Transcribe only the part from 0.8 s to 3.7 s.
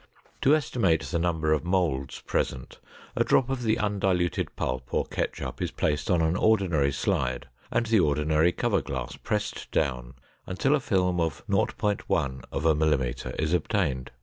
the number of molds present, a drop of